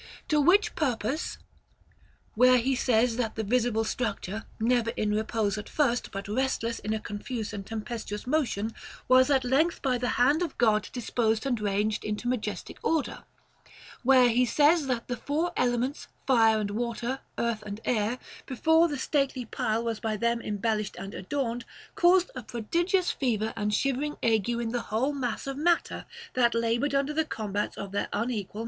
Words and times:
To 0.29 0.41
which 0.41 0.73
purpose, 0.73 1.37
where 2.33 2.57
he 2.57 2.73
says 2.73 3.17
that 3.17 3.35
the 3.35 3.43
visible 3.43 3.83
structure, 3.83 4.45
never 4.59 4.89
in 4.97 5.11
repose 5.13 5.59
at 5.59 5.69
first 5.69 6.09
but 6.11 6.27
restless 6.27 6.79
in 6.79 6.91
a 6.91 6.99
confused 6.99 7.53
and 7.53 7.63
tem 7.63 7.83
pestuous 7.83 8.25
motion, 8.25 8.73
was 9.07 9.29
at 9.29 9.43
length 9.43 9.83
by 9.83 9.99
the 9.99 10.09
hand 10.17 10.41
of 10.41 10.57
God 10.57 10.89
disposed 10.91 11.45
and 11.45 11.61
ranged 11.61 12.03
into 12.03 12.27
majestic 12.27 12.79
order,— 12.83 13.25
where 14.01 14.29
he 14.29 14.43
says 14.43 14.87
that 14.87 15.07
the 15.07 15.15
four 15.17 15.51
elements, 15.55 16.07
fire 16.25 16.59
and 16.59 16.71
water, 16.71 17.19
earth 17.37 17.61
and 17.63 17.79
air, 17.85 18.17
before 18.47 18.87
the 18.87 18.97
stately 18.97 19.45
pile 19.45 19.83
was 19.83 19.99
by 19.99 20.17
them 20.17 20.41
embellished 20.41 20.95
and 20.95 21.13
adorned, 21.13 21.63
caused 21.93 22.31
a 22.33 22.41
prodigious 22.41 23.11
fever 23.11 23.53
and 23.55 23.71
shivering 23.71 24.17
ague 24.23 24.49
in 24.49 24.69
the 24.69 24.81
whole 24.89 25.13
mass 25.13 25.45
of 25.45 25.57
matter, 25.57 26.07
that 26.33 26.55
labored 26.55 26.95
under 26.95 27.13
the 27.13 27.23
combats 27.23 27.77
of 27.77 27.91
their 27.91 28.09
unequal 28.09 28.09
* 28.09 28.09
Timaeus, 28.09 28.09
p. 28.09 28.09
36 28.09 28.09
E. 28.09 28.09
OF 28.09 28.09
THE 28.09 28.09
PROCREATION 28.09 28.23
OF 28.49 28.51
THE 28.51 28.53
SOUL. 28.53 28.59